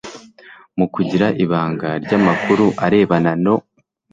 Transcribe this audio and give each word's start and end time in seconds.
mu 0.77 0.85
kugira 0.93 1.27
ibanga 1.43 1.89
ry 2.03 2.11
amakuru 2.19 2.65
arebana 2.85 3.31
no 3.43 3.55